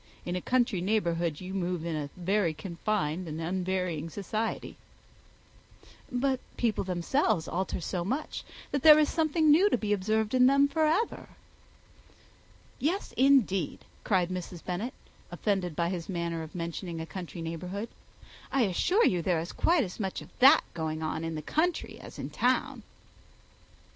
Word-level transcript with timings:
In 0.25 0.35
a 0.35 0.41
country 0.41 0.81
neighbourhood 0.81 1.39
you 1.41 1.53
move 1.53 1.85
in 1.85 1.95
a 1.95 2.09
very 2.17 2.55
confined 2.55 3.27
and 3.27 3.39
unvarying 3.39 4.09
society." 4.09 4.75
"But 6.11 6.39
people 6.57 6.83
themselves 6.83 7.47
alter 7.47 7.79
so 7.79 8.03
much, 8.03 8.43
that 8.71 8.81
there 8.81 8.97
is 8.97 9.09
something 9.09 9.51
new 9.51 9.69
to 9.69 9.77
be 9.77 9.93
observed 9.93 10.33
in 10.33 10.47
them 10.47 10.67
for 10.67 10.87
ever." 10.87 11.29
"Yes, 12.79 13.13
indeed," 13.15 13.85
cried 14.03 14.29
Mrs. 14.31 14.65
Bennet, 14.65 14.95
offended 15.29 15.75
by 15.75 15.89
his 15.89 16.09
manner 16.09 16.41
of 16.41 16.55
mentioning 16.55 16.99
a 16.99 17.05
country 17.05 17.43
neighbourhood. 17.43 17.89
"I 18.51 18.63
assure 18.63 19.05
you 19.05 19.21
there 19.21 19.39
is 19.39 19.51
quite 19.51 19.83
as 19.83 19.99
much 19.99 20.19
of 20.19 20.29
that 20.39 20.61
going 20.73 21.03
on 21.03 21.23
in 21.23 21.35
the 21.35 21.43
country 21.43 21.99
as 21.99 22.17
in 22.17 22.31
town." 22.31 22.81